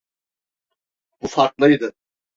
Bu 1.21 1.27
farklıydı. 1.27 1.93